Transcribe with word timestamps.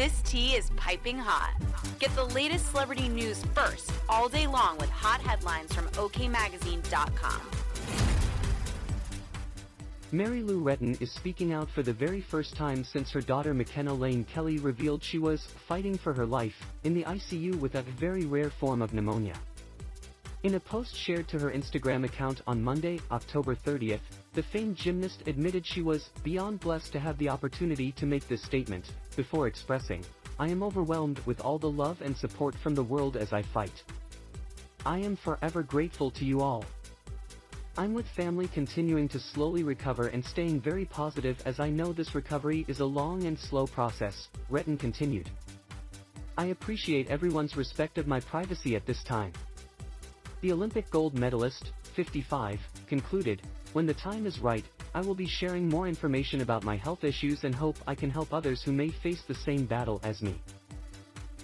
This 0.00 0.22
tea 0.22 0.54
is 0.54 0.70
piping 0.76 1.18
hot. 1.18 1.52
Get 1.98 2.08
the 2.16 2.24
latest 2.24 2.70
celebrity 2.70 3.06
news 3.06 3.44
first 3.54 3.92
all 4.08 4.30
day 4.30 4.46
long 4.46 4.78
with 4.78 4.88
hot 4.88 5.20
headlines 5.20 5.74
from 5.74 5.88
OKMagazine.com. 5.88 7.42
Mary 10.10 10.42
Lou 10.42 10.64
Retton 10.64 10.98
is 11.02 11.12
speaking 11.12 11.52
out 11.52 11.68
for 11.68 11.82
the 11.82 11.92
very 11.92 12.22
first 12.22 12.56
time 12.56 12.82
since 12.82 13.10
her 13.10 13.20
daughter 13.20 13.52
McKenna 13.52 13.92
Lane 13.92 14.24
Kelley 14.24 14.56
revealed 14.56 15.04
she 15.04 15.18
was 15.18 15.44
fighting 15.68 15.98
for 15.98 16.14
her 16.14 16.24
life 16.24 16.64
in 16.82 16.94
the 16.94 17.02
ICU 17.02 17.60
with 17.60 17.74
a 17.74 17.82
very 17.82 18.24
rare 18.24 18.48
form 18.48 18.80
of 18.80 18.94
pneumonia. 18.94 19.34
In 20.42 20.54
a 20.54 20.60
post 20.60 20.96
shared 20.96 21.28
to 21.28 21.38
her 21.38 21.50
Instagram 21.50 22.02
account 22.06 22.40
on 22.46 22.62
Monday, 22.62 22.98
October 23.10 23.54
30th, 23.54 24.00
the 24.32 24.42
famed 24.42 24.74
gymnast 24.74 25.22
admitted 25.26 25.66
she 25.66 25.82
was 25.82 26.08
beyond 26.24 26.60
blessed 26.60 26.92
to 26.92 26.98
have 26.98 27.18
the 27.18 27.28
opportunity 27.28 27.92
to 27.92 28.06
make 28.06 28.26
this 28.26 28.42
statement, 28.42 28.90
before 29.16 29.46
expressing, 29.46 30.02
I 30.38 30.48
am 30.48 30.62
overwhelmed 30.62 31.18
with 31.26 31.42
all 31.42 31.58
the 31.58 31.70
love 31.70 32.00
and 32.00 32.16
support 32.16 32.54
from 32.54 32.74
the 32.74 32.82
world 32.82 33.18
as 33.18 33.34
I 33.34 33.42
fight. 33.42 33.82
I 34.86 35.00
am 35.00 35.14
forever 35.14 35.62
grateful 35.62 36.10
to 36.12 36.24
you 36.24 36.40
all. 36.40 36.64
I'm 37.76 37.92
with 37.92 38.08
family 38.08 38.48
continuing 38.48 39.08
to 39.08 39.20
slowly 39.20 39.62
recover 39.62 40.06
and 40.06 40.24
staying 40.24 40.62
very 40.62 40.86
positive 40.86 41.36
as 41.44 41.60
I 41.60 41.68
know 41.68 41.92
this 41.92 42.14
recovery 42.14 42.64
is 42.66 42.80
a 42.80 42.86
long 42.86 43.24
and 43.24 43.38
slow 43.38 43.66
process, 43.66 44.28
Retton 44.50 44.78
continued. 44.78 45.28
I 46.38 46.46
appreciate 46.46 47.10
everyone's 47.10 47.58
respect 47.58 47.98
of 47.98 48.06
my 48.06 48.20
privacy 48.20 48.74
at 48.74 48.86
this 48.86 49.04
time. 49.04 49.32
The 50.40 50.52
Olympic 50.52 50.88
gold 50.90 51.18
medalist, 51.18 51.72
55, 51.94 52.60
concluded, 52.86 53.42
When 53.74 53.84
the 53.84 53.92
time 53.92 54.24
is 54.24 54.38
right, 54.38 54.64
I 54.94 55.02
will 55.02 55.14
be 55.14 55.26
sharing 55.26 55.68
more 55.68 55.86
information 55.86 56.40
about 56.40 56.64
my 56.64 56.76
health 56.76 57.04
issues 57.04 57.44
and 57.44 57.54
hope 57.54 57.76
I 57.86 57.94
can 57.94 58.08
help 58.08 58.32
others 58.32 58.62
who 58.62 58.72
may 58.72 58.88
face 58.88 59.22
the 59.28 59.34
same 59.34 59.66
battle 59.66 60.00
as 60.02 60.22
me. 60.22 60.40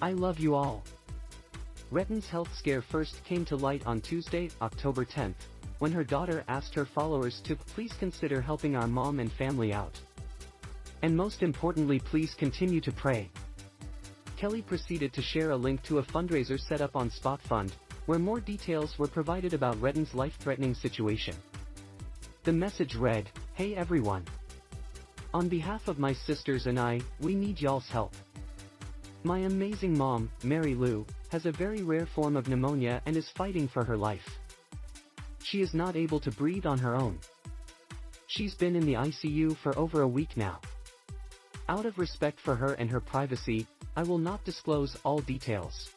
I 0.00 0.12
love 0.12 0.38
you 0.38 0.54
all. 0.54 0.82
Retton's 1.92 2.26
health 2.26 2.48
scare 2.56 2.80
first 2.80 3.22
came 3.24 3.44
to 3.44 3.56
light 3.56 3.86
on 3.86 4.00
Tuesday, 4.00 4.48
October 4.62 5.04
10th, 5.04 5.44
when 5.78 5.92
her 5.92 6.02
daughter 6.02 6.42
asked 6.48 6.74
her 6.74 6.86
followers 6.86 7.42
to 7.44 7.54
please 7.54 7.92
consider 8.00 8.40
helping 8.40 8.76
our 8.76 8.88
mom 8.88 9.20
and 9.20 9.30
family 9.30 9.74
out. 9.74 10.00
And 11.02 11.14
most 11.14 11.42
importantly 11.42 11.98
please 11.98 12.34
continue 12.34 12.80
to 12.80 12.92
pray. 12.92 13.30
Kelley 14.38 14.62
proceeded 14.62 15.12
to 15.12 15.22
share 15.22 15.50
a 15.50 15.56
link 15.56 15.82
to 15.82 15.98
a 15.98 16.02
fundraiser 16.02 16.58
set 16.58 16.80
up 16.80 16.96
on 16.96 17.10
SpotFund, 17.10 17.72
where 18.06 18.18
more 18.18 18.40
details 18.40 18.98
were 18.98 19.06
provided 19.08 19.52
about 19.52 19.80
Retton's 19.80 20.14
life-threatening 20.14 20.74
situation. 20.74 21.34
The 22.44 22.52
message 22.52 22.94
read, 22.94 23.28
Hey 23.54 23.74
everyone! 23.74 24.24
On 25.34 25.48
behalf 25.48 25.88
of 25.88 25.98
my 25.98 26.12
sisters 26.12 26.66
and 26.66 26.78
I, 26.78 27.00
we 27.20 27.34
need 27.34 27.60
y'all's 27.60 27.88
help. 27.88 28.14
My 29.24 29.40
amazing 29.40 29.98
mom, 29.98 30.30
Mary 30.44 30.74
Lou, 30.74 31.04
has 31.30 31.46
a 31.46 31.52
very 31.52 31.82
rare 31.82 32.06
form 32.06 32.36
of 32.36 32.48
pneumonia 32.48 33.02
and 33.06 33.16
is 33.16 33.28
fighting 33.30 33.66
for 33.66 33.84
her 33.84 33.96
life. 33.96 34.38
She 35.42 35.60
is 35.60 35.74
not 35.74 35.96
able 35.96 36.20
to 36.20 36.30
breathe 36.30 36.66
on 36.66 36.78
her 36.78 36.94
own. 36.94 37.18
She's 38.28 38.54
been 38.54 38.76
in 38.76 38.86
the 38.86 38.94
ICU 38.94 39.56
for 39.56 39.76
over 39.78 40.02
a 40.02 40.08
week 40.08 40.36
now. 40.36 40.60
Out 41.68 41.86
of 41.86 41.98
respect 41.98 42.38
for 42.38 42.54
her 42.54 42.74
and 42.74 42.88
her 42.90 43.00
privacy, 43.00 43.66
I 43.96 44.04
will 44.04 44.18
not 44.18 44.44
disclose 44.44 44.96
all 45.04 45.18
details. 45.18 45.90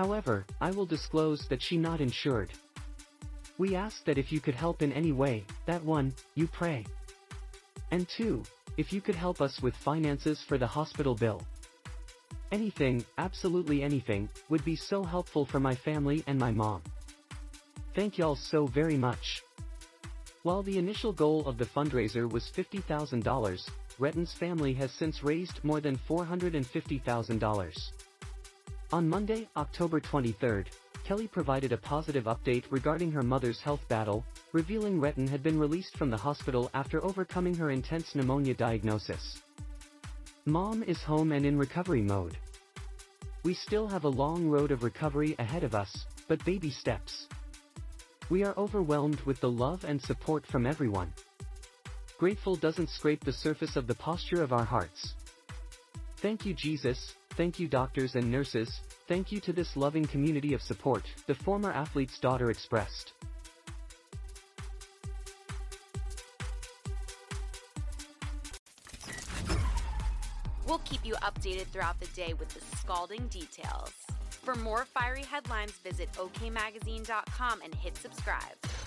However, 0.00 0.46
I 0.62 0.70
will 0.70 0.86
disclose 0.86 1.46
that 1.50 1.60
she 1.60 1.76
not 1.76 2.00
insured. 2.00 2.50
We 3.58 3.76
ask 3.76 4.02
that 4.06 4.16
if 4.16 4.32
you 4.32 4.40
could 4.40 4.54
help 4.54 4.80
in 4.80 4.94
any 4.94 5.12
way, 5.12 5.44
that 5.66 5.84
one, 5.84 6.14
you 6.34 6.46
pray. 6.46 6.86
And 7.90 8.08
two, 8.08 8.42
if 8.78 8.94
you 8.94 9.02
could 9.02 9.14
help 9.14 9.42
us 9.42 9.60
with 9.60 9.76
finances 9.76 10.42
for 10.48 10.56
the 10.56 10.66
hospital 10.66 11.14
bill. 11.14 11.42
Anything, 12.50 13.04
absolutely 13.18 13.82
anything, 13.82 14.30
would 14.48 14.64
be 14.64 14.74
so 14.74 15.04
helpful 15.04 15.44
for 15.44 15.60
my 15.60 15.74
family 15.74 16.24
and 16.26 16.38
my 16.38 16.50
mom. 16.50 16.80
Thank 17.94 18.16
y'all 18.16 18.36
so 18.36 18.64
very 18.64 18.96
much. 18.96 19.42
While 20.44 20.62
the 20.62 20.78
initial 20.78 21.12
goal 21.12 21.46
of 21.46 21.58
the 21.58 21.66
fundraiser 21.66 22.26
was 22.26 22.50
$50,000, 22.56 23.68
Retton's 23.98 24.32
family 24.32 24.72
has 24.72 24.92
since 24.92 25.22
raised 25.22 25.62
more 25.62 25.82
than 25.82 25.98
$450,000. 26.08 27.90
On 28.92 29.08
Monday, 29.08 29.48
October 29.56 30.00
23rd, 30.00 30.66
Kelley 31.04 31.28
provided 31.28 31.70
a 31.70 31.76
positive 31.76 32.24
update 32.24 32.64
regarding 32.70 33.12
her 33.12 33.22
mother's 33.22 33.60
health 33.60 33.86
battle, 33.88 34.24
revealing 34.52 35.00
Retton 35.00 35.28
had 35.28 35.44
been 35.44 35.60
released 35.60 35.96
from 35.96 36.10
the 36.10 36.16
hospital 36.16 36.68
after 36.74 37.04
overcoming 37.04 37.54
her 37.54 37.70
intense 37.70 38.16
pneumonia 38.16 38.52
diagnosis. 38.52 39.42
Mom 40.44 40.82
is 40.82 41.00
home 41.02 41.30
and 41.30 41.46
in 41.46 41.56
recovery 41.56 42.02
mode. 42.02 42.36
We 43.44 43.54
still 43.54 43.86
have 43.86 44.02
a 44.02 44.08
long 44.08 44.48
road 44.48 44.72
of 44.72 44.82
recovery 44.82 45.36
ahead 45.38 45.62
of 45.62 45.72
us, 45.76 46.04
but 46.26 46.44
baby 46.44 46.70
steps. 46.70 47.28
We 48.28 48.42
are 48.42 48.58
overwhelmed 48.58 49.20
with 49.20 49.40
the 49.40 49.50
love 49.50 49.84
and 49.84 50.02
support 50.02 50.44
from 50.46 50.66
everyone. 50.66 51.12
Grateful 52.18 52.56
doesn't 52.56 52.90
scrape 52.90 53.22
the 53.22 53.32
surface 53.32 53.76
of 53.76 53.86
the 53.86 53.94
posture 53.94 54.42
of 54.42 54.52
our 54.52 54.64
hearts. 54.64 55.14
Thank 56.16 56.44
you 56.44 56.54
Jesus, 56.54 57.14
thank 57.40 57.58
you 57.58 57.66
doctors 57.66 58.16
and 58.16 58.30
nurses, 58.30 58.80
thank 59.08 59.32
you 59.32 59.40
to 59.40 59.50
this 59.50 59.74
loving 59.74 60.04
community 60.04 60.52
of 60.52 60.60
support, 60.60 61.02
the 61.26 61.34
former 61.34 61.72
athlete's 61.72 62.18
daughter 62.18 62.50
expressed. 62.50 63.14
We'll 70.68 70.80
keep 70.80 71.02
you 71.02 71.14
updated 71.14 71.68
throughout 71.68 71.98
the 71.98 72.08
day 72.08 72.34
with 72.34 72.50
the 72.50 72.60
scalding 72.76 73.26
details. 73.28 73.94
For 74.42 74.54
more 74.56 74.84
fiery 74.84 75.22
headlines, 75.22 75.72
visit 75.82 76.12
OKMagazine.com 76.12 77.62
and 77.62 77.74
hit 77.74 77.96
subscribe. 77.96 78.79